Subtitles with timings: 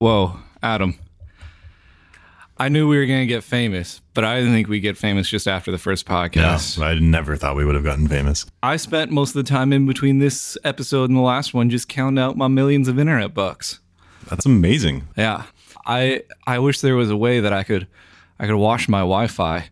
[0.00, 0.94] Whoa, Adam.
[2.56, 5.28] I knew we were going to get famous, but I didn't think we'd get famous
[5.28, 6.78] just after the first podcast.
[6.78, 8.46] No, I never thought we would have gotten famous.
[8.62, 11.88] I spent most of the time in between this episode and the last one just
[11.88, 13.80] counting out my millions of internet bucks.
[14.28, 15.08] That's amazing.
[15.16, 15.44] Yeah.
[15.84, 17.88] I I wish there was a way that I could
[18.38, 19.68] I could wash my Wi-Fi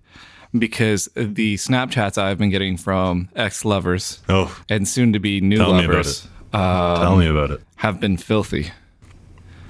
[0.58, 5.72] because the Snapchats I've been getting from ex-lovers Oh, and soon to be new Tell
[5.74, 7.60] me about lovers uh, tell me about it.
[7.76, 8.70] have been filthy.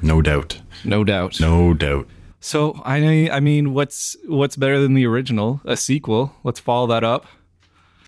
[0.03, 0.61] No doubt.
[0.85, 1.41] No doubt.
[1.41, 2.09] No doubt.
[2.41, 5.61] So I I mean, what's what's better than the original?
[5.65, 6.35] A sequel.
[6.45, 7.27] Let's follow that up.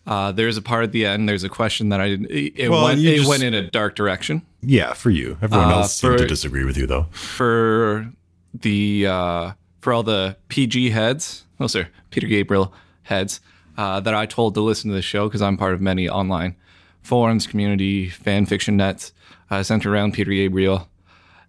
[0.06, 1.28] Uh, there's a part at the end.
[1.28, 2.30] There's a question that I didn't.
[2.30, 3.00] It, Well, went.
[3.00, 5.36] It just- went in a dark direction Yeah, for you.
[5.42, 7.06] Everyone Uh, else seemed to disagree with you, though.
[7.12, 8.10] for
[8.54, 11.44] the uh, for all the PG heads.
[11.60, 13.40] No, sir, Peter Gabriel heads
[13.76, 16.54] uh, that I told to listen to the show because I'm part of many online
[17.02, 19.12] forums, community, fan fiction nets
[19.50, 20.88] uh, centered around Peter Gabriel.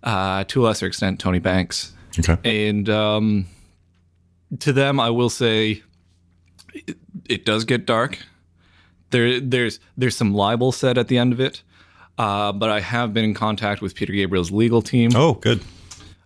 [0.03, 1.94] Uh, to a lesser extent, Tony Banks.
[2.17, 2.38] Okay.
[2.70, 3.45] and um,
[4.59, 5.84] to them, I will say
[6.73, 8.18] it, it does get dark.
[9.12, 11.63] There, there's there's some libel said at the end of it,
[12.18, 15.12] uh, but I have been in contact with Peter Gabriel's legal team.
[15.15, 15.62] Oh, good.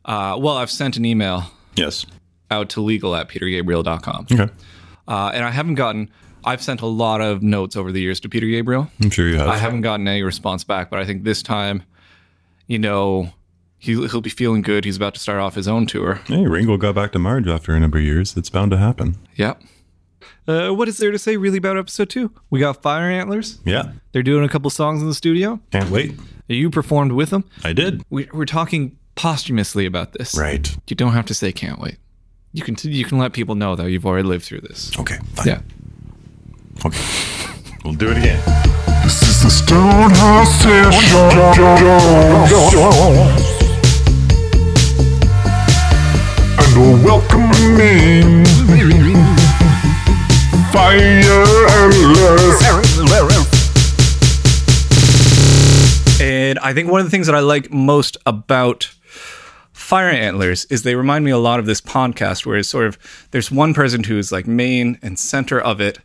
[0.05, 2.05] Uh, well, I've sent an email Yes.
[2.51, 4.51] out to legal at petergabriel.com, Okay.
[5.07, 6.09] uh, and I haven't gotten.
[6.45, 8.89] I've sent a lot of notes over the years to Peter Gabriel.
[9.01, 9.47] I'm sure you have.
[9.47, 11.83] I haven't gotten any response back, but I think this time,
[12.67, 13.29] you know,
[13.83, 14.85] he, he'll be feeling good.
[14.85, 16.21] He's about to start off his own tour.
[16.25, 18.37] Hey, Ringo got back to Marge after a number of years.
[18.37, 19.17] It's bound to happen.
[19.35, 19.61] Yep.
[20.47, 22.31] Uh, what is there to say really about episode two?
[22.49, 23.59] We got Fire Antlers.
[23.65, 23.91] Yeah.
[24.13, 25.59] They're doing a couple songs in the studio.
[25.71, 26.13] Can't wait.
[26.47, 27.43] You performed with them.
[27.65, 28.03] I did.
[28.09, 30.33] We, we're talking posthumously about this.
[30.37, 30.73] Right.
[30.87, 31.97] You don't have to say "can't wait."
[32.53, 34.97] You can you can let people know that you've already lived through this.
[34.97, 35.17] Okay.
[35.33, 35.47] Fine.
[35.47, 35.61] Yeah.
[36.85, 36.99] Okay.
[37.83, 38.41] We'll do it again.
[39.03, 40.45] This is the Stonehall
[43.25, 43.62] Session.
[46.75, 48.43] We're welcoming
[50.71, 50.97] Fire
[51.69, 52.61] Antlers.
[56.19, 58.91] And I think one of the things that I like most about
[59.71, 62.97] Fire Antlers is they remind me a lot of this podcast, where it's sort of
[63.29, 65.99] there's one person who's like main and center of it,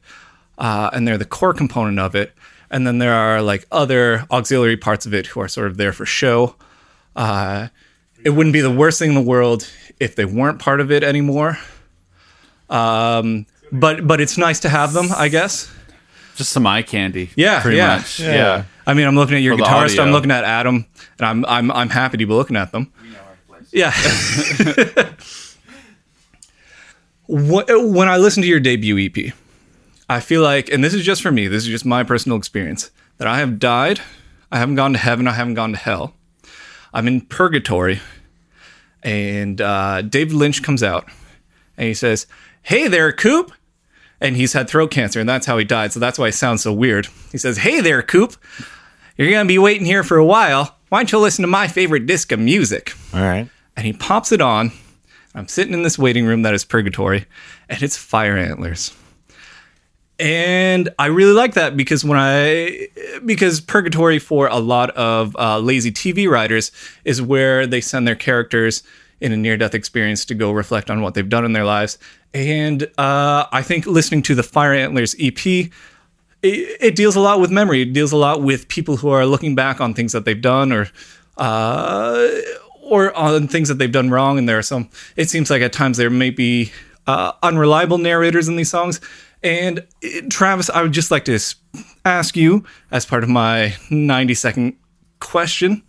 [0.59, 2.35] uh, and they're the core component of it,
[2.71, 5.95] and then there are like other auxiliary parts of it who are sort of there
[5.95, 6.57] for show.
[7.17, 7.69] Uh,
[8.25, 9.69] it wouldn't be the worst thing in the world
[10.01, 11.59] if they weren't part of it anymore.
[12.69, 15.73] Um, but but it's nice to have them, I guess.
[16.37, 17.31] Just some eye candy.
[17.35, 17.97] Yeah, pretty yeah.
[17.97, 18.21] much.
[18.21, 18.65] Yeah.
[18.87, 19.99] I mean, I'm looking at your For guitarist.
[19.99, 20.87] I'm looking at Adam,
[21.19, 22.93] and I'm I'm I'm happy to be looking at them.
[23.71, 23.93] Yeah.
[27.31, 29.35] When I listen to your debut EP,
[30.09, 32.91] I feel like, and this is just for me, this is just my personal experience,
[33.19, 34.01] that I have died.
[34.51, 35.29] I haven't gone to heaven.
[35.29, 36.15] I haven't gone to hell.
[36.93, 38.01] I'm in purgatory,
[39.03, 41.09] and uh, David Lynch comes out,
[41.77, 42.27] and he says,
[42.63, 43.53] "Hey there, Coop."
[44.21, 45.93] and he's had throat cancer, and that's how he died.
[45.93, 47.07] So that's why he sounds so weird.
[47.31, 48.35] He says, "Hey there, Coop,
[49.17, 50.77] you're gonna be waiting here for a while.
[50.89, 53.49] Why don't you listen to my favorite disc of music?" All right.
[53.77, 54.73] And he pops it on.
[55.35, 57.27] I'm sitting in this waiting room that is purgatory,
[57.69, 58.93] and it's Fire Antlers.
[60.19, 62.89] And I really like that because when I
[63.25, 66.73] because purgatory for a lot of uh, lazy TV writers
[67.05, 68.83] is where they send their characters
[69.21, 71.99] in a near death experience to go reflect on what they've done in their lives.
[72.35, 75.71] And uh, I think listening to the Fire Antlers EP, it,
[76.43, 77.83] it deals a lot with memory.
[77.83, 80.73] It deals a lot with people who are looking back on things that they've done
[80.73, 80.89] or
[81.37, 82.29] uh,
[82.83, 84.39] or on things that they've done wrong.
[84.39, 84.89] And there are some.
[85.15, 86.73] It seems like at times there may be
[87.07, 89.01] uh, unreliable narrators in these songs.
[89.43, 91.39] And uh, Travis, I would just like to
[92.05, 94.77] ask you, as part of my 90 second
[95.21, 95.83] question,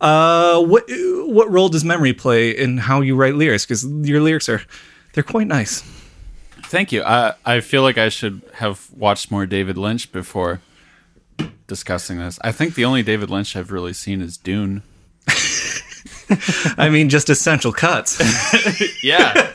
[0.00, 0.84] uh, what
[1.26, 3.64] what role does memory play in how you write lyrics?
[3.66, 4.62] Because your lyrics are
[5.12, 5.82] they're quite nice.
[6.64, 7.02] Thank you.
[7.02, 10.60] I I feel like I should have watched more David Lynch before
[11.66, 12.38] discussing this.
[12.42, 14.82] I think the only David Lynch I've really seen is Dune.
[16.78, 18.20] I mean, just essential cuts.
[19.02, 19.52] Yeah.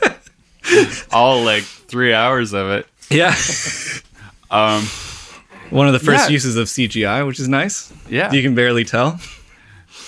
[1.12, 2.86] All like three hours of it.
[3.10, 3.34] Yeah.
[4.48, 4.84] Um,
[5.70, 6.32] One of the first Yeah.
[6.34, 7.92] uses of CGI, which is nice.
[8.08, 8.30] yeah.
[8.32, 9.18] You can barely tell.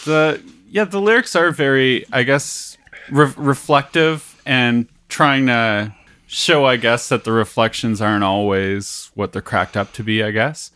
[0.04, 0.40] the
[0.70, 2.76] yeah the lyrics are very I guess
[3.10, 5.92] re- reflective and trying to
[6.28, 10.22] show I guess that the reflections aren't always what they're cracked up to be.
[10.22, 10.70] I guess.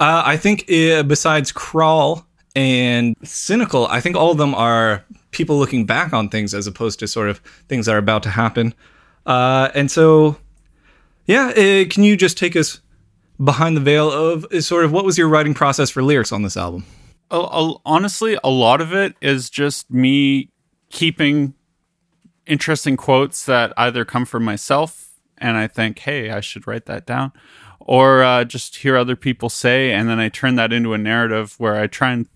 [0.00, 2.24] Uh, I think uh, besides Crawl
[2.56, 6.98] and Cynical, I think all of them are people looking back on things as opposed
[7.00, 7.38] to sort of
[7.68, 8.72] things that are about to happen.
[9.26, 10.36] Uh, and so,
[11.26, 12.80] yeah, uh, can you just take us
[13.42, 16.42] behind the veil of uh, sort of what was your writing process for lyrics on
[16.42, 16.84] this album?
[17.32, 20.50] a- honestly, a lot of it is just me
[20.90, 21.54] keeping
[22.46, 27.06] interesting quotes that either come from myself and I think, hey, I should write that
[27.06, 27.32] down,
[27.80, 31.54] or uh, just hear other people say, and then I turn that into a narrative
[31.58, 32.28] where I try and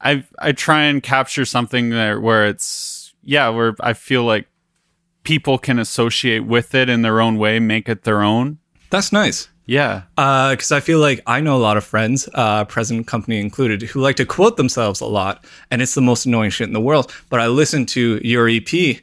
[0.00, 4.46] I I try and capture something there where it's yeah, where I feel like
[5.22, 8.58] people can associate with it in their own way, make it their own.
[8.90, 9.48] That's nice.
[9.66, 10.02] Yeah.
[10.16, 14.00] because I feel like I know a lot of friends, uh, present company included, who
[14.00, 17.12] like to quote themselves a lot, and it's the most annoying shit in the world.
[17.30, 18.98] But I listen to your EP,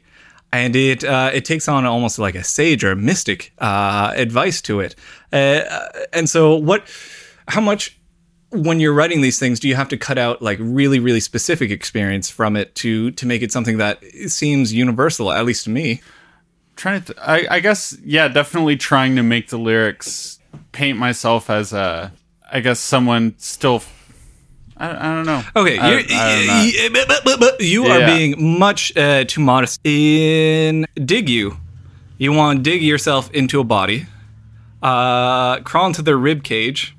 [0.52, 4.80] and it uh, it takes on almost like a sage or mystic uh, advice to
[4.80, 4.96] it.
[5.32, 5.62] Uh,
[6.12, 6.86] and so, what?
[7.48, 7.98] How much?
[8.52, 11.70] When you're writing these things, do you have to cut out like really, really specific
[11.70, 16.00] experience from it to to make it something that seems universal, at least to me?
[16.76, 20.38] trying to th- I, I guess yeah definitely trying to make the lyrics
[20.72, 22.10] paint myself as a
[22.50, 23.82] i guess someone still
[24.78, 26.52] i, I don't know Okay, I- you're, I don't know.
[26.54, 28.16] y- y- but- but- but you are Yeah.
[28.16, 29.78] being much uh, too modest.
[29.84, 31.58] In dig you,
[32.16, 34.06] you want to dig yourself into a body,
[34.82, 36.96] uh, crawl into their rib cage,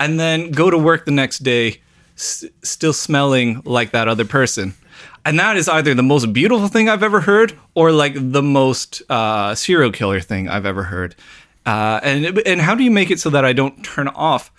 [0.00, 1.80] and then go to work the next day,
[2.16, 4.74] s- still smelling like that other person.
[5.24, 9.02] And that is either the most beautiful thing I've ever heard, or like the most
[9.08, 11.14] uh, serial killer thing I've ever heard.
[11.66, 14.50] Uh, and and how do you make it so that I don't turn off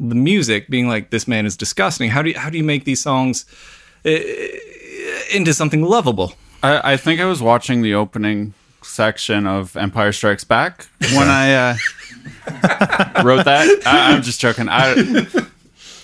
[0.00, 2.10] the music, being like this man is disgusting?
[2.10, 3.44] How do you, how do you make these songs
[4.06, 4.10] uh,
[5.34, 6.32] into something lovable?
[6.62, 11.52] I, I think i was watching the opening section of empire strikes back when i
[11.52, 11.76] uh,
[13.24, 15.26] wrote that I, i'm just joking I,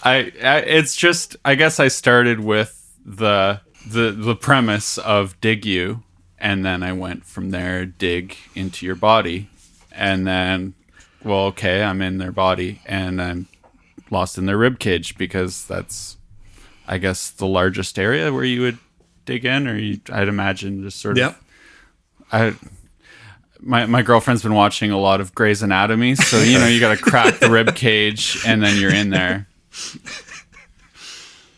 [0.03, 5.65] I i it's just i guess i started with the the the premise of dig
[5.67, 6.03] you
[6.39, 9.49] and then i went from there dig into your body
[9.91, 10.75] and then
[11.25, 13.49] well okay i'm in their body and i'm
[14.11, 16.17] lost in their rib cage because that's
[16.87, 18.79] i guess the largest area where you would
[19.25, 21.37] dig in or you, i'd imagine just sort of Yep.
[22.33, 22.55] I
[23.63, 26.97] my my girlfriend's been watching a lot of Grey's Anatomy, so you know you got
[26.97, 29.47] to crack the rib cage and then you're in there.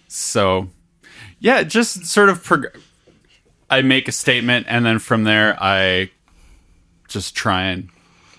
[0.08, 0.68] So,
[1.40, 2.76] yeah, just sort of prog-
[3.68, 6.10] I make a statement and then from there I
[7.08, 7.88] just try and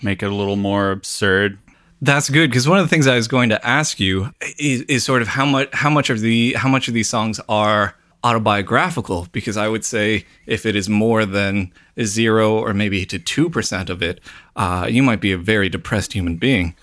[0.02, 1.58] make it a little more absurd.
[2.00, 5.04] That's good because one of the things I was going to ask you is, is
[5.04, 7.94] sort of how much how much of the how much of these songs are
[8.26, 13.18] autobiographical because I would say if it is more than a zero or maybe to
[13.18, 14.20] two percent of it,
[14.56, 16.74] uh, you might be a very depressed human being.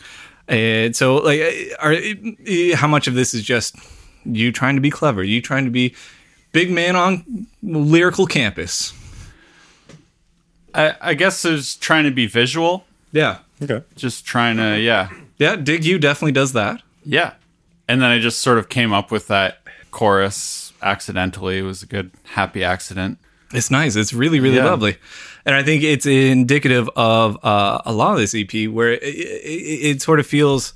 [0.47, 1.41] And so, like,
[1.79, 1.95] are
[2.75, 3.75] how much of this is just
[4.25, 5.95] you trying to be clever, you trying to be
[6.51, 8.93] big man on lyrical campus?
[10.73, 13.81] I, I guess it's trying to be visual, Yeah, Okay.
[13.95, 15.55] just trying to yeah yeah.
[15.55, 16.81] Dig you definitely does that.
[17.05, 17.33] Yeah.
[17.87, 19.59] And then I just sort of came up with that
[19.91, 21.59] chorus accidentally.
[21.59, 23.17] It was a good happy accident.
[23.53, 23.95] It's nice.
[23.95, 24.65] It's really, really Yeah.
[24.65, 24.97] lovely,
[25.45, 29.85] and I think it's indicative of uh, a lot of this EP, where it, it,
[29.97, 30.73] it sort of feels,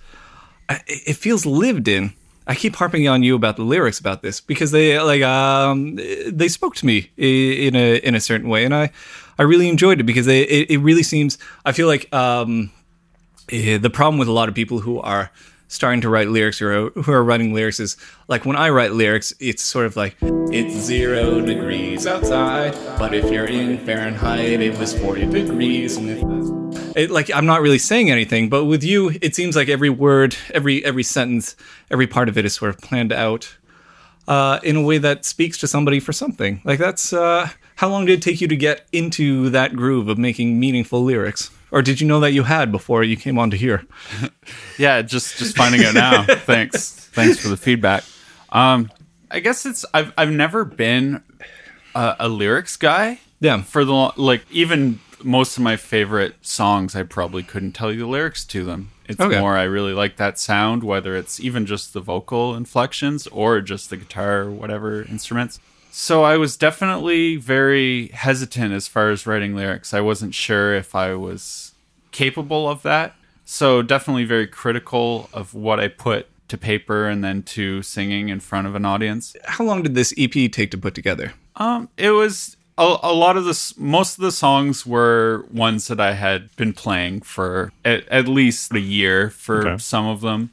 [0.88, 2.13] it feels lived in.
[2.45, 5.95] I keep harping on you about the lyrics about this because they like um,
[6.27, 8.92] they spoke to me in a in a certain way, and I
[9.39, 11.38] I really enjoyed it because they, it it really seems.
[11.65, 12.71] I feel like um,
[13.50, 15.30] eh, the problem with a lot of people who are
[15.68, 17.98] starting to write lyrics or who are writing lyrics is
[18.28, 23.31] like when I write lyrics, it's sort of like it's zero degrees outside, but if
[23.31, 25.98] you're in Fahrenheit, it was 40 degrees.
[26.96, 30.36] It, like I'm not really saying anything, but with you, it seems like every word,
[30.53, 31.56] every every sentence,
[31.91, 33.56] every part of it is sort of planned out
[34.27, 36.62] uh, in a way that speaks to somebody for something.
[36.63, 40.18] Like that's uh, how long did it take you to get into that groove of
[40.18, 41.51] making meaningful lyrics?
[41.71, 43.86] Or did you know that you had before you came on to here?
[44.77, 46.24] Yeah, just just finding out now.
[46.45, 46.91] Thanks.
[47.13, 48.03] Thanks for the feedback.
[48.51, 48.91] Um
[49.31, 51.24] I guess it's I've I've never been
[51.95, 53.19] a, a lyrics guy.
[53.39, 53.62] Yeah.
[53.63, 58.05] For the like even most of my favorite songs I probably couldn't tell you the
[58.07, 58.91] lyrics to them.
[59.09, 59.39] It's Okay.
[59.39, 63.89] more I really like that sound whether it's even just the vocal inflections or just
[63.89, 65.59] the guitar or whatever instruments.
[65.91, 69.94] So I was definitely very hesitant as far as writing lyrics.
[69.94, 71.74] I wasn't sure if I was
[72.12, 73.15] capable of that.
[73.46, 78.39] So definitely very critical of what I put to paper and then to singing in
[78.39, 79.36] front of an audience.
[79.46, 81.34] How long did this EP take to put together?
[81.56, 83.77] Um, it was a, a lot of this.
[83.77, 88.72] Most of the songs were ones that I had been playing for at, at least
[88.74, 89.77] a year for Okay.
[89.82, 90.51] some of them.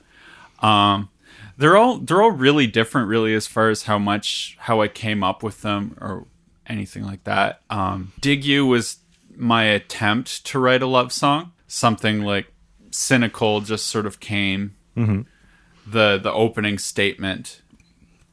[0.61, 1.11] Um,
[1.57, 5.23] they're all they're all really different, really, as far as how much how I came
[5.25, 6.27] up with them or
[6.67, 7.61] anything like that.
[7.71, 8.99] Um, Dig You was
[9.37, 11.53] my attempt to write a love song.
[11.67, 12.47] Something like
[12.91, 14.77] cynical just sort of came.
[14.97, 17.61] The the opening statement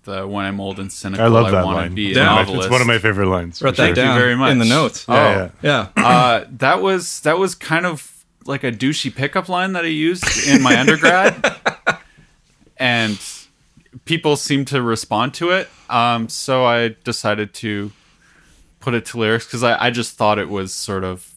[0.03, 1.95] The when I'm old and cynical, I love that wanna line.
[1.95, 2.65] Be a It's one of my- novelist.
[2.67, 3.61] It's one of my favorite lines.
[3.61, 3.95] Wrote for that sure.
[3.95, 4.51] down very much.
[4.51, 5.05] in the notes.
[5.07, 5.13] Oh.
[5.15, 5.87] Yeah, Yeah.
[5.97, 10.23] uh, that was that was kind of like a douchey pickup line that I used
[10.47, 11.33] in my undergrad,
[12.81, 13.19] and
[14.05, 15.69] people seemed to respond to it.
[15.87, 17.91] Um, so I decided to
[18.79, 21.35] put it to lyrics because I, I just thought it was sort of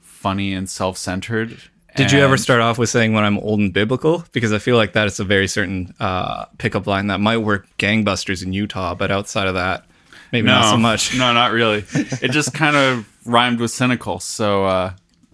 [0.00, 1.60] funny and self-centered.
[1.96, 4.24] Did you ever start off with saying when I'm old and biblical?
[4.30, 7.66] Because I feel like that is a very certain uh, pickup line that might work
[7.76, 9.84] gangbusters in Utah, but outside of that,
[10.30, 11.14] maybe No, not so much.
[11.18, 11.84] No, not really.
[12.22, 14.92] It just kind of rhymed with cynical, so uh,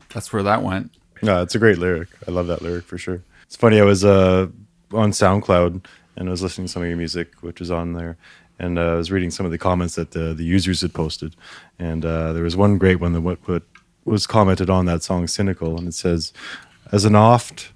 [0.08, 0.90] that's where that went.
[1.20, 2.08] No, it's a great lyric.
[2.26, 3.20] I love that lyric for sure.
[3.42, 3.78] It's funny.
[3.78, 4.46] I was uh,
[4.94, 5.82] on SoundCloud
[6.16, 8.16] and I was listening to some of your music, which was on there,
[8.58, 11.34] and uh, I was reading some of the comments that the, the users had posted,
[11.78, 13.62] and uh, there was one great one that what, what
[14.04, 16.32] was commented on that song "Cynical," and it says,
[16.92, 17.72] "As an oft,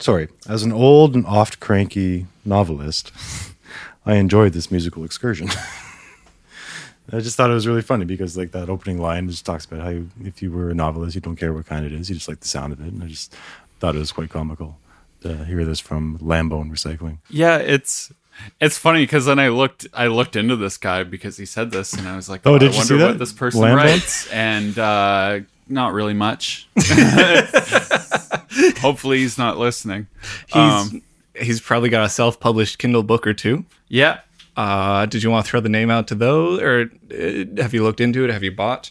[0.00, 3.12] sorry, as an old and oft cranky novelist,
[4.06, 5.48] I enjoyed this musical excursion."
[7.12, 9.80] I just thought it was really funny because like that opening line just talks about
[9.80, 12.16] how you, if you were a novelist, you don't care what kind it is, you
[12.16, 13.32] just like the sound of it, and I just
[13.78, 14.76] thought it was quite comical
[15.22, 17.18] to hear this from Lambone Recycling.
[17.30, 18.12] Yeah, it's
[18.60, 21.92] it's funny because then I looked I looked into this guy because he said this,
[21.94, 23.06] and I was like, Oh, oh, did I you wonder see that?
[23.08, 23.76] what this person Lambo?
[23.76, 26.68] writes, and uh, not really much.
[28.80, 30.06] Hopefully, he's not listening.
[30.46, 31.02] He's Um,
[31.38, 33.64] he's probably got a self-published Kindle book or two.
[33.88, 34.20] yeah,
[34.56, 37.82] Uh, did you want to throw the name out to those, or uh, have you
[37.82, 38.30] looked into it?
[38.30, 38.90] Have you bought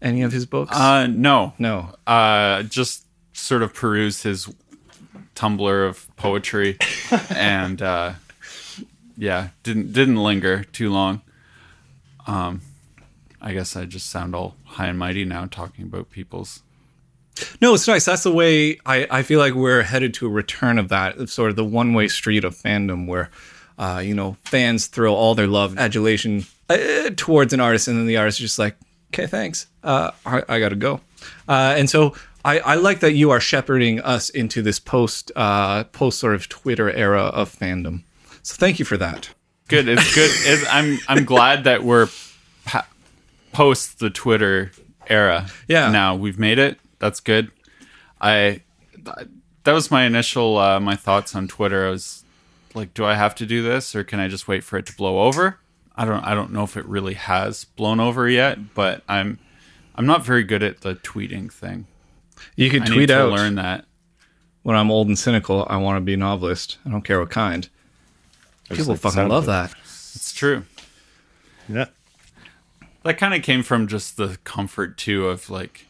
[0.00, 0.74] any of his books?
[0.76, 1.94] uh, no, no.
[2.06, 4.48] uh, just sort of perused his
[5.34, 6.78] Tumblr of poetry,
[7.30, 8.12] and uh,
[9.16, 11.22] yeah, didn't didn't linger too long.
[12.26, 12.60] Um,
[13.40, 16.62] I guess I just sound all high and mighty now talking about people's.
[17.60, 18.04] No, it's nice.
[18.04, 21.50] That's the way I, I feel like we're headed to a return of that, sort
[21.50, 23.30] of the one way street of fandom where,
[23.78, 28.06] uh, you know, fans throw all their love, adulation uh, towards an artist, and then
[28.06, 28.76] the artist is just like,
[29.12, 29.66] okay, thanks.
[29.82, 31.00] Uh, I, I got to go.
[31.48, 35.84] Uh, and so I, I like that you are shepherding us into this post, uh,
[35.84, 38.02] post sort of Twitter era of fandom.
[38.42, 39.30] So thank you for that.
[39.68, 39.88] good.
[39.88, 40.30] It's good.
[40.44, 42.08] It's, I'm I'm glad that we're
[42.64, 42.86] pa-
[43.52, 44.72] post the Twitter
[45.06, 45.46] era.
[45.68, 45.90] Yeah.
[45.90, 46.78] Now we've made it.
[46.98, 47.50] That's good.
[48.20, 48.62] I
[49.64, 51.86] that was my initial uh, my thoughts on Twitter.
[51.86, 52.24] I was
[52.74, 54.96] like, do I have to do this or can I just wait for it to
[54.96, 55.58] blow over?
[55.94, 59.38] I don't I don't know if it really has blown over yet, but I'm
[59.94, 61.86] I'm not very good at the tweeting thing.
[62.56, 63.84] You could I tweet need to out learn that.
[64.62, 66.78] when I'm old and cynical, I want to be a novelist.
[66.86, 67.68] I don't care what kind.
[68.68, 69.46] People like fucking love it.
[69.48, 69.72] that.
[70.14, 70.64] It's true.
[71.68, 71.86] Yeah.
[73.04, 75.86] that kind of came from just the comfort too of like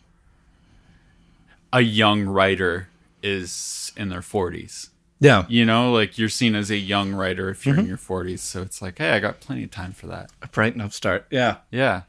[1.73, 2.89] a young writer
[3.23, 4.91] is in their 40s
[5.21, 5.47] Yeah.
[5.49, 7.89] you know like you're seen as a young writer if you're in mm-hmm.
[7.89, 10.75] your 40s so it's like hey i got plenty of time for that A bright
[10.75, 11.27] enough start.
[11.31, 11.57] Yeah.
[11.71, 12.03] yeah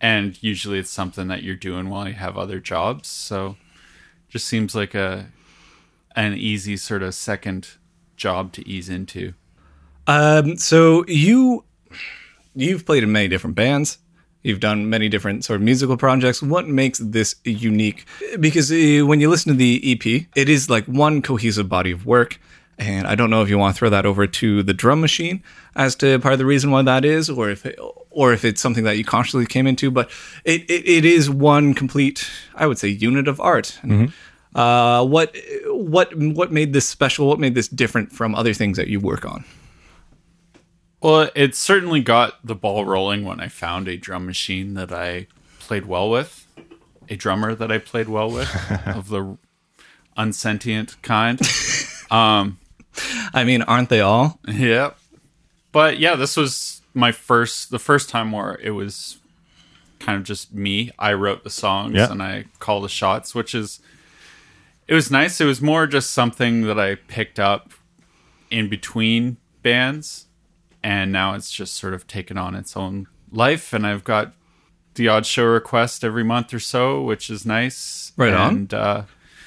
[0.00, 3.56] and usually it's something that you're doing while you have other jobs so
[4.36, 5.30] just seems like a
[6.14, 7.68] an easy sort of second
[8.16, 9.32] job to ease into
[10.06, 11.64] Um, so you
[12.54, 13.98] you've played in many different bands.
[14.42, 16.42] You've done many different sort of musical projects.
[16.42, 18.04] What makes this unique?
[18.38, 20.04] Because uh, when you listen to the EP,
[20.42, 22.38] it is like one cohesive body of work.
[22.78, 25.42] And I don't know if you want to throw that over to the drum machine
[25.74, 27.78] as to part of the reason why that is, or if it,
[28.10, 29.90] or if it's something that you consciously came into.
[29.90, 30.10] But
[30.44, 33.78] it, it, it is one complete, I would say, unit of art.
[34.54, 37.26] Uh, what what what made this special?
[37.28, 39.44] What made this different from other things that you work on?
[41.02, 45.28] Well, it certainly got the ball rolling when I found a drum machine that I
[45.60, 46.46] played well with,
[47.08, 48.48] a drummer that I played well with
[48.86, 49.36] of the
[50.16, 51.38] unsentient kind.
[53.34, 54.38] I mean, aren't they all?
[54.48, 54.98] Yep.
[55.72, 59.18] But yeah, this was my first, the first time where it was
[59.98, 60.90] kind of just me.
[60.98, 62.10] I wrote the songs Yeah.
[62.10, 63.80] and I call the shots, which is,
[64.88, 65.40] it was nice.
[65.40, 67.72] It was more just something that I picked up
[68.50, 70.26] in between bands.
[70.82, 73.72] And now it's just sort of taken on its own life.
[73.72, 74.32] And I've got
[74.94, 78.12] the odd show request every month or so, which is nice.
[78.16, 78.54] Right on.
[78.54, 79.02] and, uh,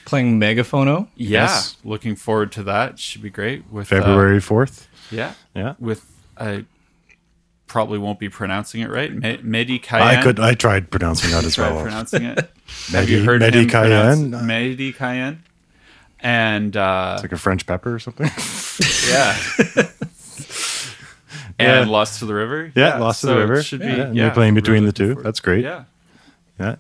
[0.10, 1.08] Playing Megaphono.
[1.16, 1.78] yeah, Yes.
[1.84, 2.98] looking forward to that.
[3.00, 3.70] Should be great.
[3.72, 4.88] With uh, February 4th.
[5.12, 5.76] yeah, Yeah.
[5.80, 6.06] with
[6.38, 6.66] I
[7.68, 9.14] probably won't be pronouncing it right.
[9.14, 10.02] Me- Mehdi Cayenne.
[10.18, 10.40] I could.
[10.40, 11.82] I tried pronouncing that as well.
[11.82, 12.50] pronouncing it.
[12.92, 14.32] Have you heard Medi him Cayenne?
[14.32, 15.44] Mehdi Cayenne?
[16.22, 18.30] And uh, it's Like a French pepper or something.
[19.10, 19.38] yeah.
[21.60, 21.82] Yeah.
[21.82, 22.72] And Lost to the River.
[22.74, 23.62] yeah, Lost so to the River.
[23.62, 23.88] Should be.
[23.88, 25.16] and yeah, you're playing between really the two.
[25.22, 25.64] That's great.
[25.66, 25.84] Yeah.
[26.58, 26.76] Yeah.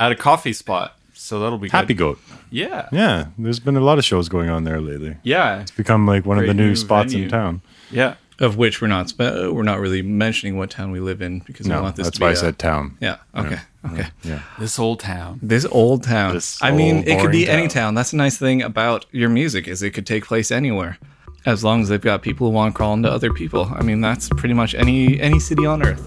[0.00, 0.95] At a coffee spot.
[1.18, 2.16] So that'll be Happy good.
[2.16, 2.18] Goat.
[2.50, 2.88] Yeah.
[2.92, 3.26] Yeah.
[3.38, 5.16] There's been a lot of shows going on there lately.
[5.22, 5.60] Yeah.
[5.62, 7.24] It's become like one of the new new spots venue.
[7.26, 7.62] in town.
[7.90, 8.14] Yeah.
[8.38, 9.20] Of which we're not spe-
[9.50, 12.20] we're not really mentioning what town we live in because we want this that's to
[12.20, 12.98] be why I a- said town.
[13.00, 13.16] Yeah.
[13.34, 13.58] Okay.
[13.90, 14.08] Okay.
[14.24, 14.42] Yeah.
[14.58, 15.40] This old town.
[15.42, 16.34] This old town.
[16.34, 17.84] This I mean, it could be boring any town.
[17.84, 17.94] town.
[17.94, 20.98] That's a nice thing about your music is it could take place anywhere,
[21.46, 23.72] as long as they've got people who want to crawl into other people.
[23.74, 26.06] I mean, that's pretty much any any city on earth.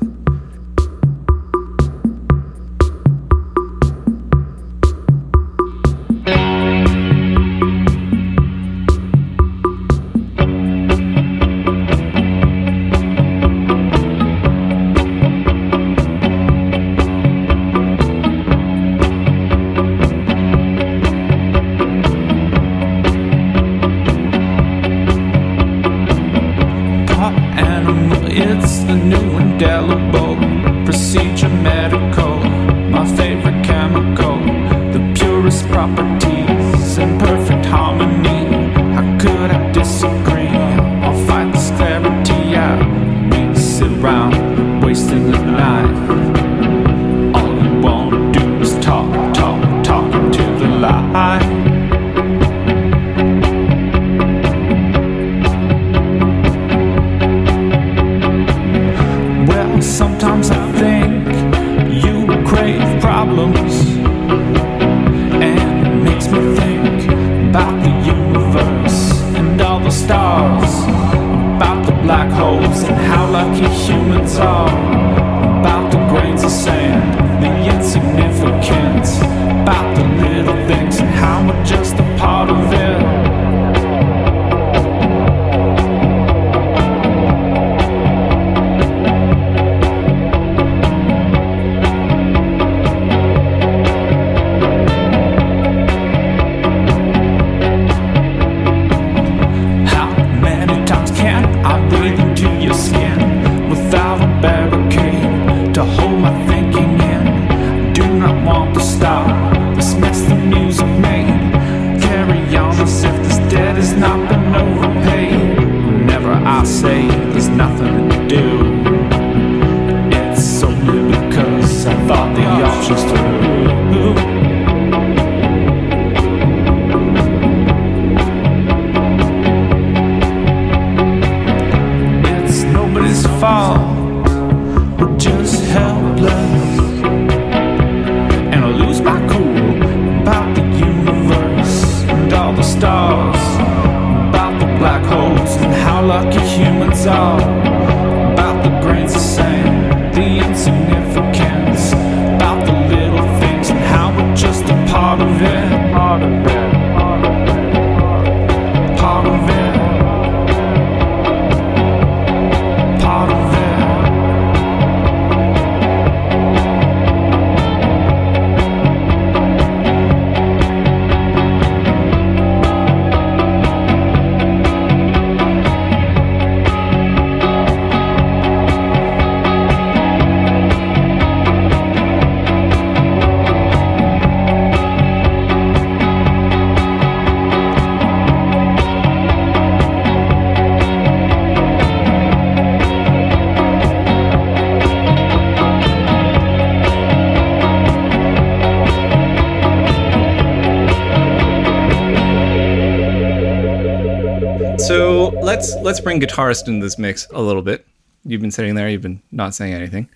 [205.59, 207.85] Let's let's bring guitarist into this mix a little bit.
[208.24, 208.87] You've been sitting there.
[208.87, 210.07] You've been not saying anything.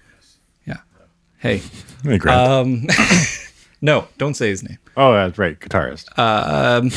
[0.65, 0.77] Yeah.
[1.37, 1.61] Hey.
[2.03, 2.89] Hey, Grant.
[3.81, 4.77] No, don't say his name.
[4.95, 5.59] oh, that's right.
[5.59, 6.07] Guitarist.
[6.17, 6.89] Um.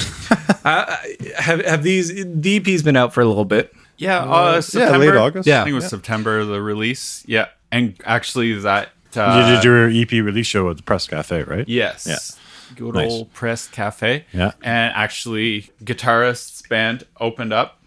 [1.37, 3.73] Have have these the EP's been out for a little bit?
[3.97, 4.99] Yeah, uh, yeah, September.
[5.07, 5.49] late August.
[5.49, 5.63] Yeah.
[5.63, 7.25] I think it was September the release.
[7.27, 8.91] Yeah, and actually that.
[9.17, 11.69] you Uh, did your EP release show at the Press Cafe, right?
[11.69, 12.07] Yes.
[12.07, 12.77] Yeah.
[12.77, 13.11] Good Nice.
[13.11, 14.25] old Press Cafe.
[14.33, 14.53] Yeah.
[14.63, 17.81] And actually, guitarist's band opened up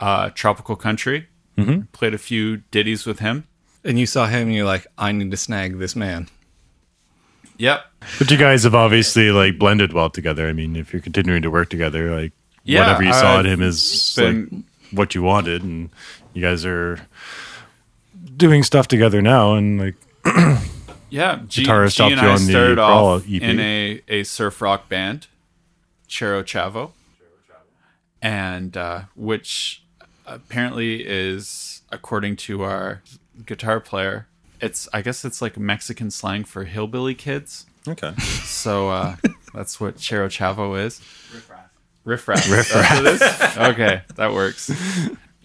[0.00, 1.28] uh, Tropical Country.
[1.56, 1.82] Mm-hmm.
[1.92, 3.46] Played a few ditties with him.
[3.84, 6.28] And you saw him and you're like, I need to snag this man.
[7.56, 7.80] Yep.
[8.18, 10.48] But you guys have obviously like blended well together.
[10.48, 12.32] I mean, if you're continuing to work together, like
[12.64, 15.90] Yeah, whatever you saw I've in him is been- like what you wanted, and
[16.34, 17.00] you guys are
[18.36, 19.94] doing stuff together now, and like
[21.10, 23.42] Yeah, G, Guitarist G helped and you I on the started Crawl off EP.
[23.42, 25.26] in a, a surf rock band,
[26.08, 26.92] Chero Chavo,
[28.22, 29.82] and uh, which
[30.28, 33.02] apparently is, according to our
[33.46, 34.26] guitar player,
[34.60, 37.66] it's I guess it's like Mexican slang for hillbilly kids.
[37.86, 38.12] okay,
[38.44, 39.16] So uh,
[39.54, 41.00] that's what Chero Chavo is.
[41.32, 41.70] Riff raff.
[42.04, 42.50] Riff raff.
[42.50, 42.74] Riff
[43.20, 43.58] raff.
[43.58, 44.70] Okay, that works.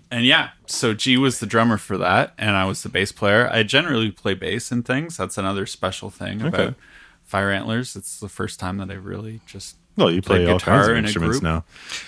[0.10, 3.50] and yeah, so G was the drummer for that, and I was the bass player.
[3.52, 5.18] I generally play bass and things.
[5.18, 6.76] That's another special thing about
[7.24, 7.96] Fire Antlers.
[7.96, 10.92] It's the first time that I really just Well, you play, Play all kinds guitar
[10.92, 11.44] of instruments group.
[11.44, 11.66] now.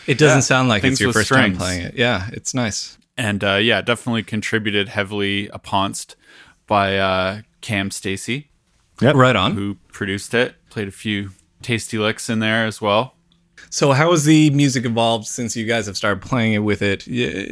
[0.07, 1.93] It doesn't Yeah, sound like things it's your with first time playing it.
[1.95, 2.97] Yeah, it's nice.
[3.17, 6.15] and uh, yeah, definitely contributed heavily uponst
[6.67, 8.49] by uh, Cam Stacy,
[9.01, 9.15] Yep.
[9.15, 9.51] Right on.
[9.53, 10.55] who produced it.
[10.69, 13.13] Played a few tasty licks in there as well.
[13.69, 17.05] So, how has the music evolved since you guys have started playing it with it?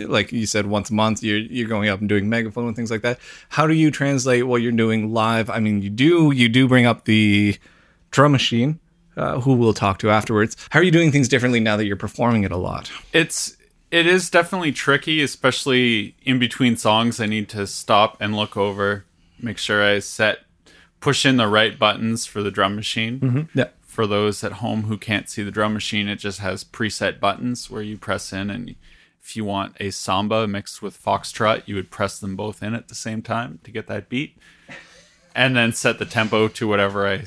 [0.09, 2.89] Like you said, once a month, you're you're going up and doing Megaphono and things
[2.91, 3.19] like that.
[3.49, 5.49] How do you translate what you're doing live?
[5.49, 7.57] I mean, you do you do bring up the
[8.11, 8.79] drum machine,
[9.17, 10.55] uh, who we'll talk to afterwards.
[10.69, 12.91] How are you doing things differently now that you're performing it a lot?
[13.11, 13.57] It's
[13.91, 17.19] it is definitely tricky, especially in between songs.
[17.19, 19.05] I need to stop and look over,
[19.39, 20.39] make sure I set
[20.99, 23.49] push in the right buttons for the drum machine.
[23.53, 23.67] Yeah.
[23.85, 27.69] For those at home who can't see the drum machine, it just has preset buttons
[27.69, 28.75] where you press in and
[29.23, 32.89] if you want a samba mixed with foxtrot, you would press them both in at
[32.89, 34.37] the same time to get that beat.
[35.33, 37.23] And then set the tempo to whatever I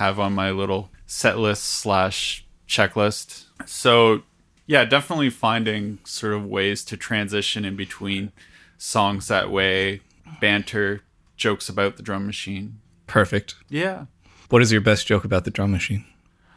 [0.00, 3.44] have on my little set list slash checklist.
[3.66, 4.22] So
[4.66, 8.32] yeah, definitely finding sort of ways to transition in between
[8.78, 10.00] songs that way,
[10.40, 11.02] banter,
[11.36, 12.80] jokes about the drum machine.
[13.06, 13.56] Perfect.
[13.68, 14.06] Yeah.
[14.48, 16.06] What is your best joke about the drum machine?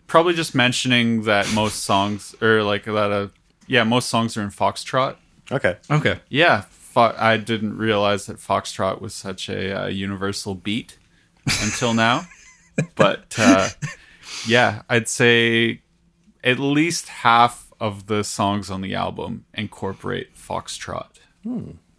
[0.08, 3.28] Probably just mentioning that most songs or like that uh
[3.68, 5.18] yeah, most songs are in foxtrot.
[5.52, 5.76] Okay.
[5.92, 6.22] Okay.
[6.30, 10.98] Yeah, fo- I didn't realize that foxtrot was such a uh, universal beat
[11.62, 12.26] until now.
[12.96, 13.70] but uh,
[14.48, 15.82] yeah, I'd say
[16.44, 21.08] at least half of the songs on the album incorporate foxtrot.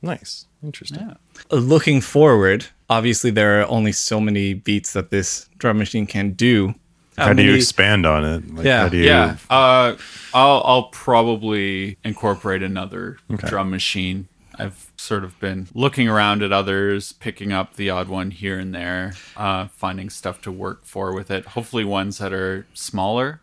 [0.02, 0.46] Nice.
[0.62, 1.00] Interesting.
[1.00, 1.14] Yeah.
[1.50, 6.74] Looking forward, obviously there are only so many beats that this drum machine can do.
[7.16, 8.54] How, do you expand on it?
[8.54, 8.80] Like, Yeah.
[8.80, 9.96] How do you, Yeah, uh,
[10.32, 14.26] I'll I'll probably incorporate another drum machine.
[14.58, 18.74] I've sort of been looking around at others, picking up the odd one here and
[18.74, 21.46] there, uh, finding stuff to work for with it.
[21.46, 23.40] Hopefully, ones that are smaller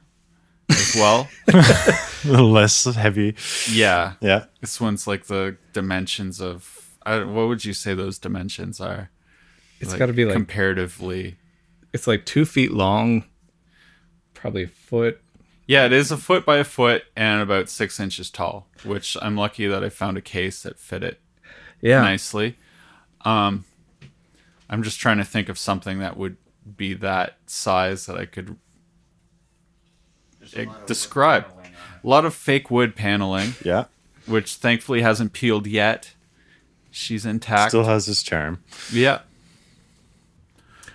[0.70, 1.28] as well.
[1.54, 1.94] A
[2.26, 3.36] little less heavy.
[3.70, 4.46] yeah, Yeah.
[4.62, 6.78] this one's like the dimensions of.
[7.04, 9.10] I, what would you say those dimensions are?
[9.80, 11.38] It's Like, got to be like comparatively.
[11.94, 13.24] it's like two feet long,
[14.36, 15.20] probably a foot.
[15.68, 19.38] Yeah, it is a foot by a foot and about six inches tall, which I'm
[19.38, 21.20] lucky that I found a case that fit it
[21.82, 22.02] Yeah.
[22.02, 22.58] nicely.
[23.22, 23.66] Um,
[24.70, 26.38] I'm just trying to think of something that would
[26.78, 28.58] be that size that I could
[30.88, 31.46] describe.
[32.04, 33.86] A lot of fake wood paneling, Yeah.
[34.26, 36.14] which thankfully hasn't peeled yet.
[36.90, 37.72] She's intact.
[37.72, 38.64] Still has his charm.
[38.92, 39.20] yeah,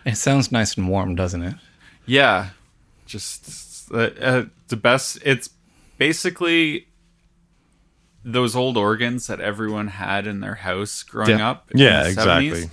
[0.05, 1.55] It sounds nice and warm, doesn't it?
[2.05, 2.51] yeah.
[3.07, 5.19] Just uh, uh, the best.
[5.25, 5.51] It's
[5.99, 6.89] basically
[8.25, 11.51] those old organs that everyone had in their house growing Yeah.
[11.51, 11.71] up.
[11.71, 12.51] in Yeah, the exactly.
[12.51, 12.71] 70s.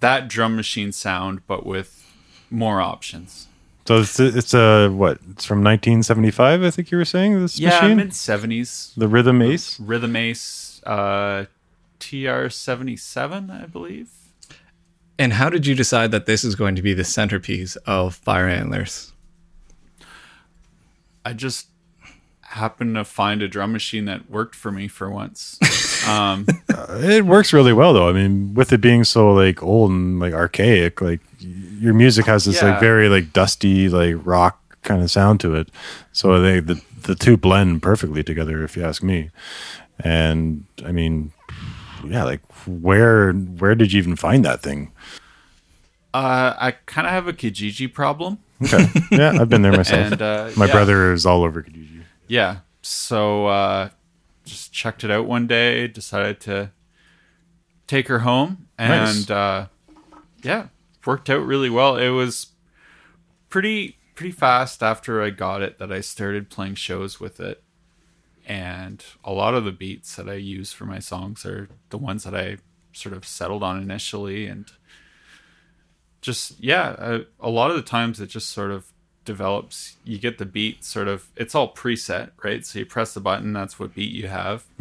[0.00, 2.04] That drum machine sound, but with
[2.50, 3.48] more options.
[3.86, 5.18] So it's it's a what?
[5.32, 7.96] It's from 1975, I think you were saying this Yeah, machine.
[7.96, 8.92] mid seventies.
[8.96, 9.78] the Rhythm Ace.
[9.80, 11.46] Rhythm Ace uh,
[11.98, 14.08] TR seventy seven, I believe.
[15.18, 18.48] And how did you decide that this is going to be the centerpiece of Fire
[18.48, 19.11] Antlers?
[21.24, 21.68] I just
[22.40, 25.58] happened to find a drum machine that worked for me for once.
[26.02, 28.08] Um, It works really well though.
[28.08, 32.44] I mean, with it being so like old and like archaic, like your music has
[32.44, 32.70] this Yeah.
[32.72, 35.68] like very like dusty like rock kind of sound to it.
[36.10, 39.30] So they the the two blend perfectly together, if you ask me.
[40.00, 41.30] And I mean,
[42.04, 44.90] yeah, like where where did you even find that thing?
[46.14, 48.38] uh, I kind of have a Kijiji problem.
[48.64, 50.12] Okay, yeah, I've been there myself.
[50.12, 50.72] And uh, My yeah.
[50.72, 52.02] brother is all over Kijiji.
[52.28, 52.58] Yeah.
[52.82, 53.88] So uh
[54.44, 56.70] just checked it out one day, decided to
[57.86, 59.30] take her home and Nice.
[59.30, 59.66] uh
[60.42, 60.66] yeah,
[61.06, 61.96] worked out really well.
[61.96, 62.48] It was
[63.48, 67.62] pretty pretty fast after I got it that I started playing shows with it.
[68.46, 72.24] And a lot of the beats that I use for my songs are the ones
[72.24, 72.56] that I
[72.92, 74.70] sort of settled on initially and
[76.22, 78.86] just yeah a, a lot of the times it just sort of
[79.24, 83.20] develops you get the beat sort of it's all preset right so you press the
[83.20, 84.64] button that's what beat you have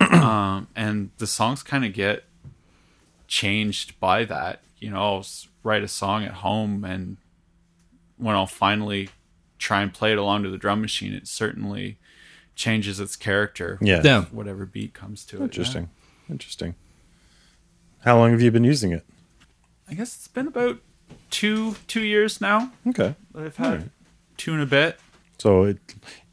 [0.00, 2.24] um, and the songs kind of get
[3.28, 5.26] changed by that you know i'll
[5.62, 7.16] write a song at home and
[8.18, 9.08] when i'll finally
[9.58, 11.98] try and play it along to the drum machine it certainly
[12.54, 14.24] changes its character Yeah, Yeah.
[14.26, 15.44] whatever beat comes to it yeah.
[15.44, 15.90] interesting,
[16.28, 16.74] interesting.
[18.00, 19.06] How long have you been using it?
[19.88, 20.78] I guess it's been about
[21.30, 23.90] two two years now Okay, that i've had
[24.42, 24.98] two and a bit.
[25.38, 25.78] So it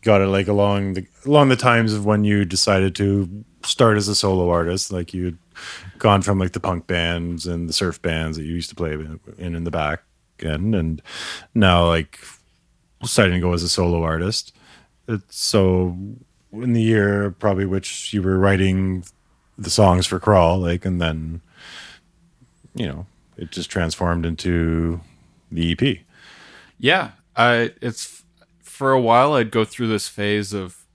[0.02, 4.08] got it like along the along the times of when you decided to start as
[4.08, 5.38] a solo artist, like you'd
[6.00, 8.94] gone from like the punk bands and the surf bands that you used to play
[8.94, 10.02] in in, the back
[10.40, 11.02] end, and
[11.54, 12.20] now like
[13.02, 14.56] deciding to go as a solo artist.
[15.08, 15.98] It's so
[16.52, 19.04] in the year probably which you were writing
[19.58, 21.42] the songs for Crawl, like, and then
[22.74, 23.06] you know
[23.40, 25.00] it just transformed into
[25.52, 26.00] the EP.
[26.78, 28.24] Yeah, I it's
[28.62, 30.86] for a while I'd go through this phase of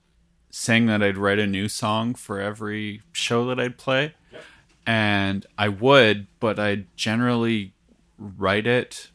[0.51, 4.15] saying that I'd write a new song for every show that I'd play.
[4.87, 7.73] And I would, but I'd generally
[8.19, 9.11] write it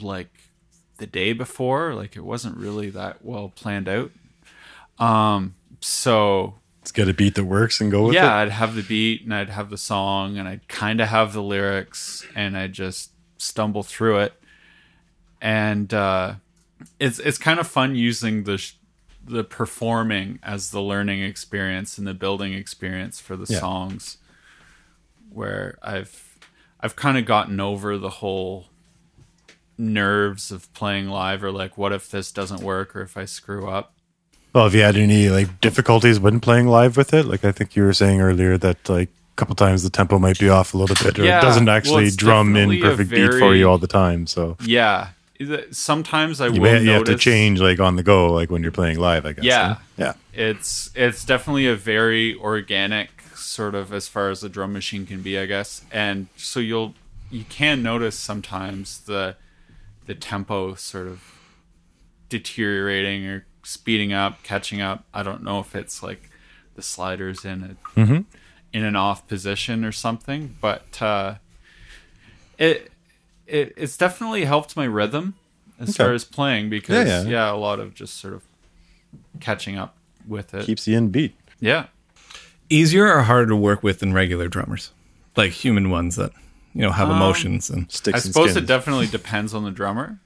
[0.00, 0.50] like
[0.98, 4.12] the day before, like it wasn't really that well planned out.
[4.98, 6.54] Um so
[6.88, 8.26] Let's get a beat that works and go with yeah, it.
[8.28, 11.34] Yeah, I'd have the beat and I'd have the song and I'd kind of have
[11.34, 14.32] the lyrics and I'd just stumble through it.
[15.38, 16.36] And uh,
[16.98, 18.76] it's it's kind of fun using the sh-
[19.22, 23.60] the performing as the learning experience and the building experience for the Yeah.
[23.60, 24.16] songs,
[25.28, 26.38] where I've
[26.80, 28.68] I've kind of gotten over the whole
[29.76, 33.68] nerves of playing live or like what if this doesn't work or if I screw
[33.68, 33.92] up.
[34.52, 37.26] Well, have you had any like difficulties when playing live with it?
[37.26, 40.38] Like I think you were saying earlier that like a couple times the tempo might
[40.38, 43.32] be off a little bit, or Yeah, it doesn't actually it's drum in perfect beat
[43.34, 44.26] for you all the time.
[44.26, 45.08] So Yeah,
[45.70, 48.62] sometimes I you, will may, you have to change like on the go, like when
[48.62, 49.26] you're playing live.
[49.26, 49.44] I guess.
[49.44, 49.74] Yeah.
[49.74, 49.80] huh?
[49.96, 50.12] yeah.
[50.32, 55.22] it's it's definitely a very organic sort of as far as the drum machine can
[55.22, 55.84] be, I guess.
[55.92, 56.94] And so you'll
[57.30, 59.36] you can notice sometimes the
[60.06, 61.22] the tempo sort of
[62.28, 65.04] deteriorating or speeding up, catching up.
[65.12, 66.30] I don't know if it's like
[66.74, 68.02] the sliders in a
[68.72, 71.34] in an off position or something, but uh,
[72.58, 72.90] it
[73.46, 75.34] it it's definitely helped my rhythm
[75.80, 76.04] as Okay.
[76.04, 77.52] far as playing because Yeah, yeah, yeah.
[77.52, 78.42] a lot of just sort of
[79.40, 80.66] catching up with it.
[80.66, 81.34] Keeps you in beat.
[81.60, 81.86] yeah.
[82.70, 84.90] Easier or harder to work with than regular drummers,
[85.36, 86.32] like human ones that
[86.74, 88.64] you know Um, have emotions and Sticks I and suppose skins.
[88.64, 90.18] it definitely depends on the drummer.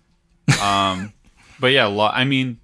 [0.61, 1.13] Um,
[1.61, 2.59] but yeah, lo- I mean,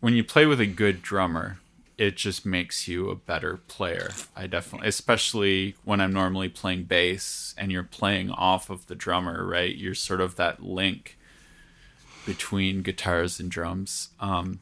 [0.00, 1.58] when you play with a good drummer,
[1.96, 4.10] it just makes you a better player.
[4.34, 9.46] I definitely, especially when I'm normally playing bass and you're playing off of the drummer,
[9.46, 9.74] right?
[9.74, 11.18] You're sort of that link
[12.24, 14.08] between guitars and drums.
[14.18, 14.60] Um,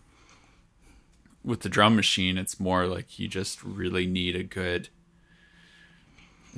[1.45, 4.89] with the drum machine, it's more like you just really need a good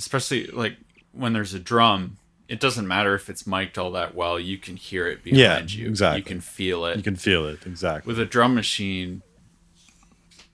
[0.00, 0.76] especially like
[1.12, 2.16] when there's a drum
[2.50, 5.78] it doesn't matter if it's mic'd all that well you can hear it behind Yeah,
[5.82, 6.18] you exactly.
[6.18, 8.10] you can feel it You can feel it exactly.
[8.10, 9.22] with a drum machine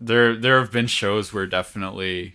[0.01, 2.35] there there have been shows where definitely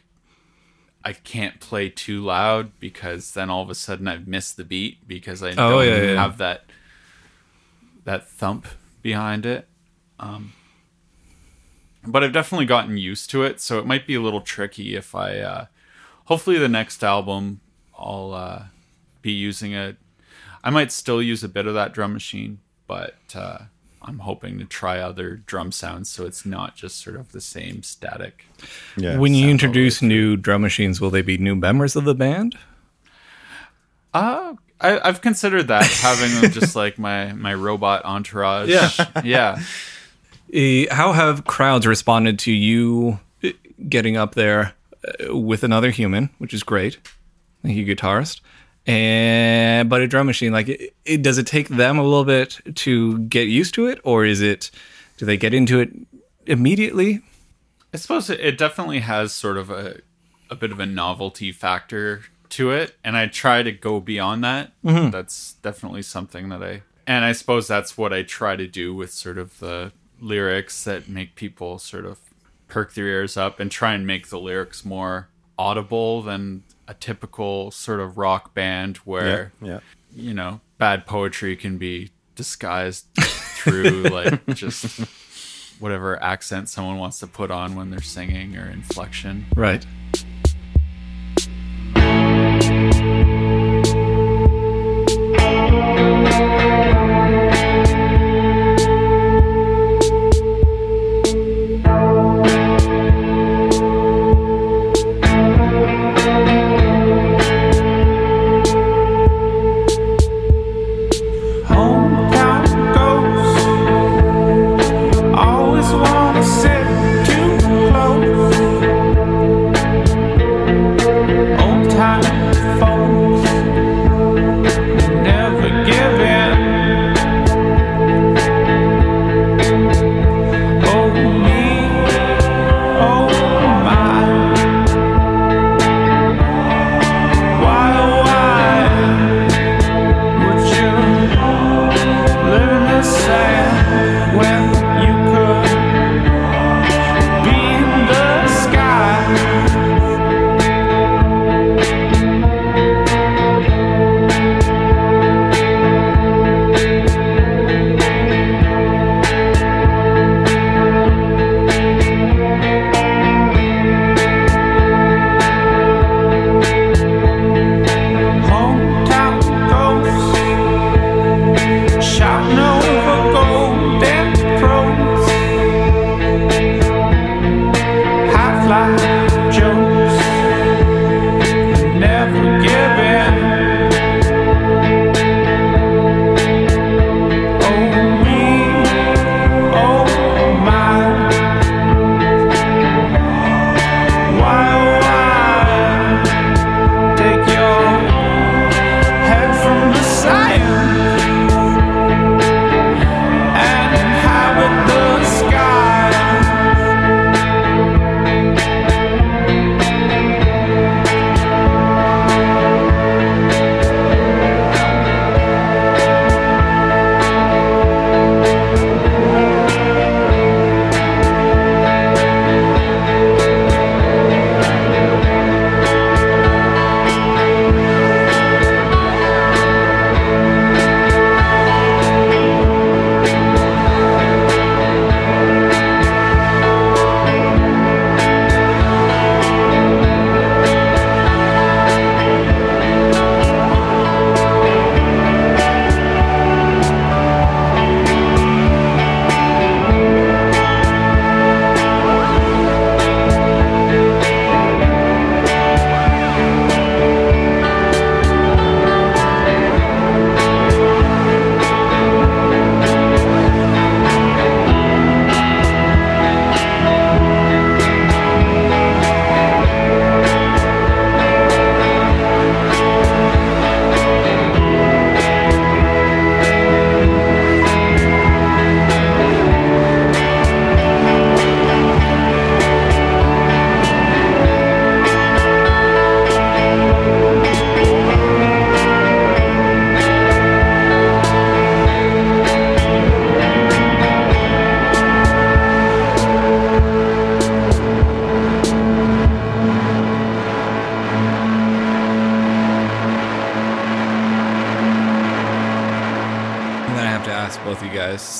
[1.04, 5.08] I can't play too loud because then all of a sudden I've missed the beat
[5.08, 6.21] because I Oh, don't yeah, yeah.
[6.21, 6.65] have that
[8.04, 8.67] that thump
[9.02, 9.67] behind it.
[10.19, 10.54] Um,
[12.06, 15.13] but I've definitely gotten used to it, so it might be a little tricky if
[15.15, 15.38] I.
[15.39, 15.65] Uh,
[16.26, 17.62] hopefully, the next album
[17.97, 18.63] I'll uh,
[19.21, 19.97] be using it.
[20.63, 23.60] I might still use a bit of that drum machine, but uh,
[24.01, 27.84] I'm hoping to try other drum sounds so it's not just sort of the same
[27.84, 28.45] static.
[28.97, 29.17] yeah.
[29.17, 32.57] when you introduce new drum machines, will they be new members of the band?
[34.13, 38.69] Uh, I, I've considered that having them just like my my robot entourage.
[38.69, 38.89] Yeah.
[39.23, 39.60] yeah.
[40.53, 43.53] Eh, how have crowds responded to you eh,
[43.88, 44.73] getting up there
[45.05, 46.97] uh, with another human, which is great,
[47.63, 48.41] like you guitarist,
[48.85, 50.51] and but a drum machine?
[50.51, 53.99] Like, it, it, does it take them a little bit to get used to it,
[54.03, 54.71] or is it?
[55.17, 55.91] Do they get into it
[56.45, 57.21] immediately?
[57.93, 59.99] I suppose it, it definitely has sort of a
[60.49, 64.71] a bit of a novelty factor to it, and I try to go beyond that.
[64.83, 65.11] Mm-hmm.
[65.11, 69.11] That's definitely something that I and I suppose that's what I try to do with
[69.11, 72.19] sort of the lyrics that make people sort of
[72.67, 77.71] perk their ears up and try and make the lyrics more audible than a typical
[77.71, 79.80] sort of rock band yeah, where yeah.
[80.13, 84.99] you know bad poetry can be disguised through like just
[85.80, 89.45] whatever accent someone wants to put on when they're singing or inflection.
[89.56, 89.86] Right.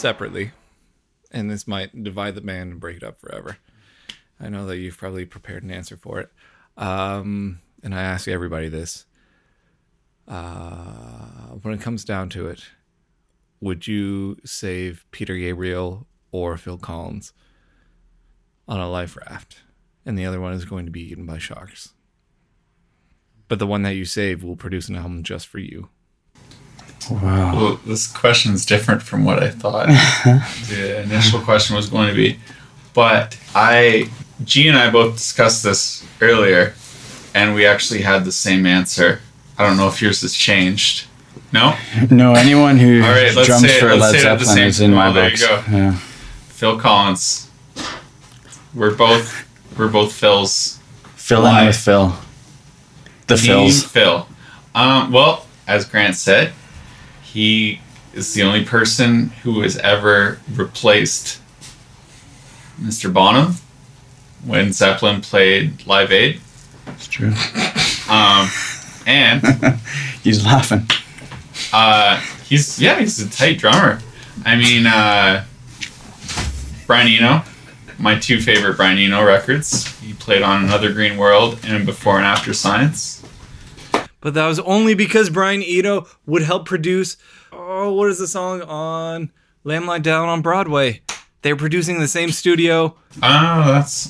[0.02, 0.52] Separately,
[1.30, 3.58] and this might divide the band and break it up forever.
[4.40, 6.32] I know that you've probably prepared an answer for it,
[6.76, 9.06] um, and I ask everybody this:
[10.28, 12.64] uh, when it comes down to it,
[13.60, 17.32] would you save Peter Gabriel or Phil Collins
[18.68, 19.58] on a life raft,
[20.04, 21.94] and the other one is going to be eaten by sharks?
[23.48, 25.90] But the one that you save will produce an album just for you.
[27.10, 29.88] Well, this question is different from what I thought
[30.70, 32.40] the initial question was going to be.
[32.94, 34.10] But I,
[34.44, 36.74] G and I both discussed this earlier,
[37.34, 39.22] and we actually had the same answer.
[39.58, 41.06] I don't know if yours has changed.
[41.54, 41.76] No?
[42.10, 45.26] No, anyone who All right, say- for Led it at Zeppelin is in my there
[45.26, 45.46] you books.
[45.48, 45.64] go.
[45.72, 45.96] Yeah.
[46.48, 47.50] Phil Collins.
[48.74, 50.78] We're both we're both Phils.
[51.16, 51.62] Fill Why?
[51.62, 52.16] in with Phil.
[53.28, 53.86] The Team Phils.
[53.86, 54.28] Phil.
[54.76, 56.54] Um, well, as Grant said,
[57.34, 57.80] he
[58.14, 61.40] is the only person who has ever replaced
[62.80, 63.12] Mr.
[63.14, 63.56] Bonham
[64.46, 66.42] when Zeppelin played Live Aid.
[66.88, 67.34] It's true.
[68.10, 68.50] Um,
[69.06, 69.42] and
[70.24, 70.88] He's laughing.
[71.74, 74.00] uh, he's yeah, he's a tight drummer.
[74.46, 75.46] I mean, uh,
[76.86, 77.44] Brian Eno,
[77.98, 79.88] my two favorite Brian Eno records.
[80.00, 83.21] He played on Another Green World and Before and After Science.
[84.22, 87.18] But that was only because Brian Eno would help produce.
[87.52, 89.32] Oh, what is the song on
[89.64, 91.02] Lamb Lie Down on Broadway?
[91.42, 92.96] They're producing the same studio.
[93.24, 94.08] Oh, that's.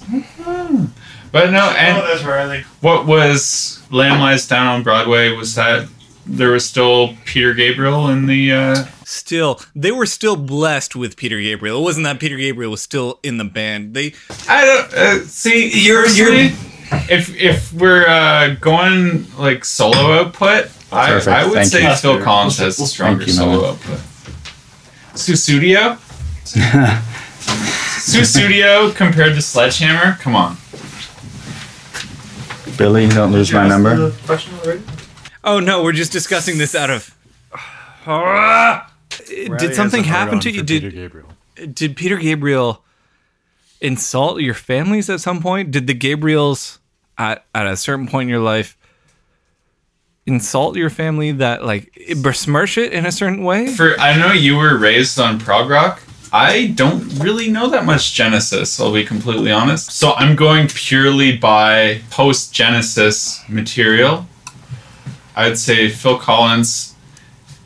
[1.32, 2.64] But no, and that's right.
[2.82, 5.88] what was Lamb Lies Down on Broadway was that
[6.26, 8.51] there was still Peter Gabriel in the.
[8.51, 11.80] Uh, Still, they were still blessed with Peter Gabriel.
[11.80, 13.93] It wasn't that Peter Gabriel was still in the band.
[13.93, 14.14] They
[14.47, 15.70] I don't uh, see.
[15.86, 16.70] You're- you're- personally,
[17.09, 21.95] If if we're uh, going like solo output, I, I would Thank say you.
[21.95, 23.99] Phil Collins has the stronger you, solo output.
[25.13, 25.97] Sussudio.
[28.01, 30.17] Sussudio compared to Sledgehammer.
[30.19, 30.57] Come on.
[32.77, 34.11] Billy, don't lose my number.
[35.43, 37.15] Oh no, we're just discussing this out of.
[39.57, 40.63] did something happen to you?
[40.63, 41.29] Peter Did Gabriel.
[41.73, 42.83] did Peter Gabriel
[43.79, 45.71] insult your families at some point?
[45.71, 46.79] Did the Gabriels
[47.22, 48.78] at at a certain point in your life
[50.26, 51.91] insult your family that like
[52.22, 53.67] besmirch it in a certain way?
[53.67, 56.01] For I know you were raised on prog rock.
[56.34, 59.91] I don't really know that much Genesis, I'll be completely honest.
[59.91, 64.26] So I'm going purely by post Genesis material.
[65.36, 66.95] I'd say Phil Collins,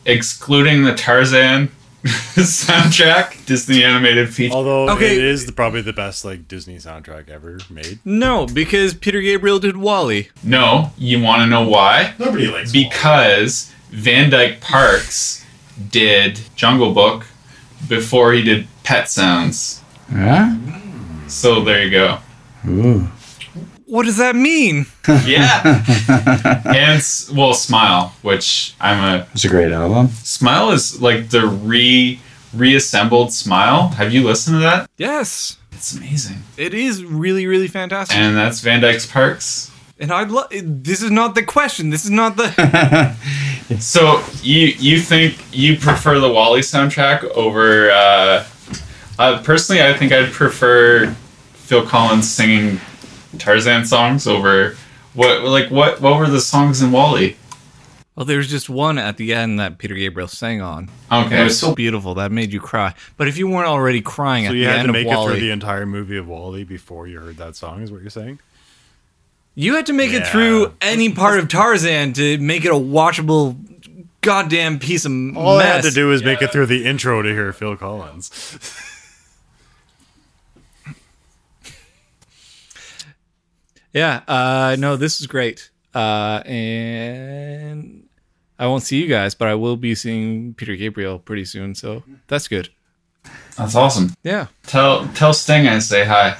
[0.04, 1.70] excluding the Tarzan
[2.36, 4.54] soundtrack, Disney animated feature.
[4.54, 5.16] Although Okay.
[5.16, 7.98] it is the, probably the best like Disney soundtrack ever made.
[8.04, 10.28] No, because Peter Gabriel did WALL-E.
[10.42, 12.14] No, you want to know why?
[12.18, 15.44] Nobody likes Because Van Dyke Parks
[15.90, 17.26] did Jungle Book
[17.88, 19.82] before he did Pet Sounds.
[20.12, 20.56] Yeah?
[21.28, 22.18] So there you go.
[22.68, 23.08] Ooh.
[23.86, 24.86] What does that mean?
[25.24, 25.62] Yeah.
[26.66, 27.02] and
[27.36, 30.08] well, Smile, which I'm a It's a great album.
[30.08, 32.18] Smile is like the re
[32.52, 33.88] reassembled Smile.
[33.88, 34.90] Have you listened to that?
[34.96, 36.38] Yes, It's amazing.
[36.56, 38.16] it is really really fantastic.
[38.16, 39.70] And that's Van Dyke's Parks.
[39.98, 40.48] And I'd love.
[40.50, 41.90] This is not the question.
[41.90, 43.16] This is not the.
[43.80, 47.90] So you you think you prefer the WALL-E soundtrack over?
[47.90, 48.44] Uh,
[49.18, 51.12] uh, personally, I think I'd prefer
[51.54, 52.80] Phil Collins singing
[53.38, 54.76] Tarzan songs over
[55.14, 57.36] what like what what were the songs in WALL-E?
[58.14, 60.88] well, there's just one at the end that Peter Gabriel sang on.
[61.12, 62.94] Okay, It was so beautiful that made you cry.
[63.18, 65.40] But if you weren't already crying So at you had to make of it through
[65.40, 67.82] the entire movie of WALL-E before you heard that song.
[67.82, 68.38] Is what you're saying?
[69.54, 73.56] you had to make it through any part of Tarzan to make it a watchable,
[74.20, 75.66] goddamn piece of All mess.
[75.66, 78.30] I had to do was make it through the intro to hear Phil Collins.
[83.96, 85.70] Yeah, uh, no, this is great.
[85.94, 88.06] Uh, and
[88.58, 92.02] I won't see you guys, but I will be seeing Peter Gabriel pretty soon, so
[92.26, 92.68] that's good.
[93.56, 94.12] that's awesome.
[94.22, 94.48] Yeah.
[94.64, 96.36] Tell tell Sting I say hi.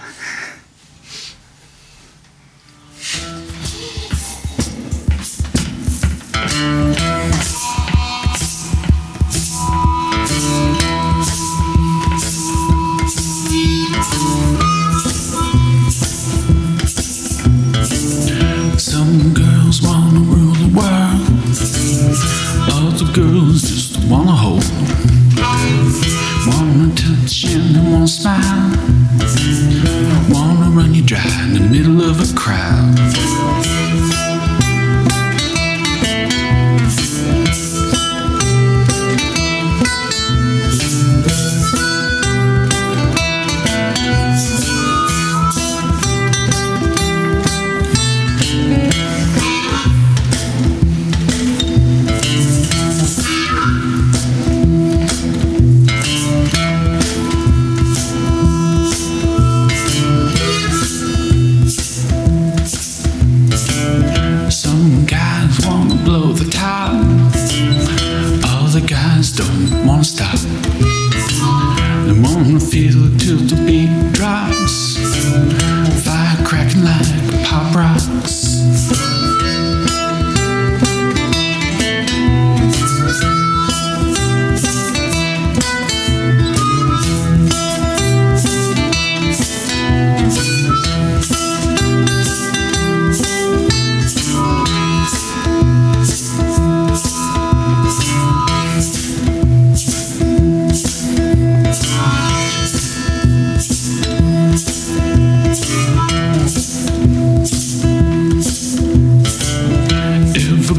[24.09, 24.65] Wanna hold.
[26.47, 28.71] Wanna touch and wanna smile.
[30.31, 33.36] Wanna run you dry in the middle of a crowd.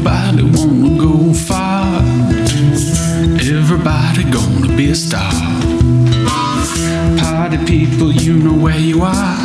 [0.00, 2.02] Everybody wanna go far.
[3.40, 5.32] Everybody gonna be a star.
[7.18, 9.38] Party people, you know where you are.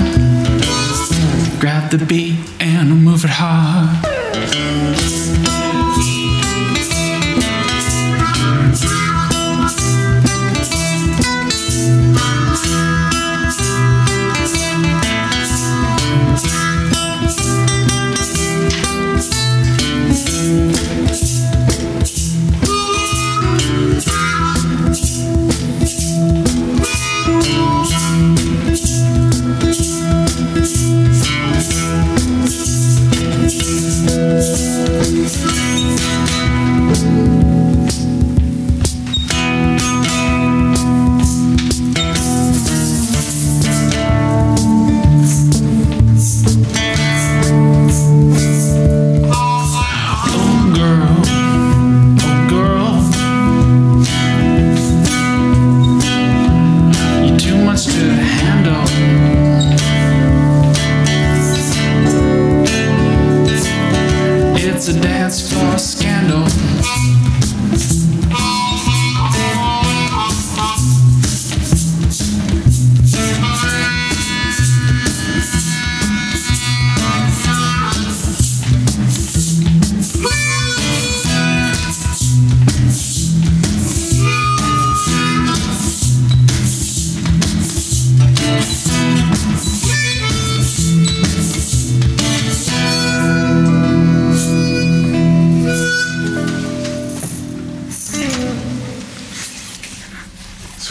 [1.59, 4.12] Grab the beat and move it hard.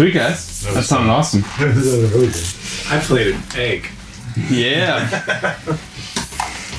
[0.03, 0.63] Sweet guys.
[0.75, 1.45] That sounded awesome.
[2.91, 3.89] I played an egg.
[4.51, 5.09] Yeah.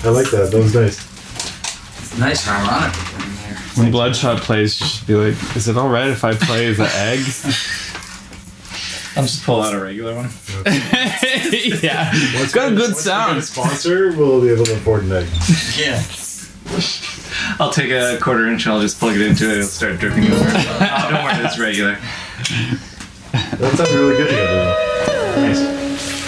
[0.04, 0.50] I like that.
[0.52, 2.20] That was nice.
[2.20, 3.58] Nice harmonic in there.
[3.76, 7.20] when Bloodshot plays, you should be like, is it alright if I play the egg?
[9.16, 10.30] I'm just pull out a regular one.
[10.66, 12.12] yeah.
[12.14, 13.42] It's got a good sound.
[13.46, 15.30] sponsor, we'll be able to afford an egg.
[15.78, 16.04] Yeah.
[17.58, 19.50] I'll take a quarter inch and I'll just plug it into it.
[19.50, 20.36] And it'll start dripping over.
[20.36, 21.98] oh, don't worry, it's regular.
[23.34, 24.76] That sounded really good together.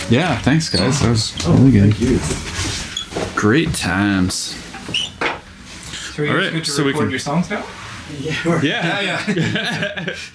[0.10, 1.01] Yeah, thanks guys.
[1.01, 3.36] That was oh, really good.
[3.36, 4.56] Great times.
[6.16, 7.66] So All right, good to so we can record can- your songs now?
[8.20, 9.32] Yeah, yeah.
[9.32, 10.16] yeah.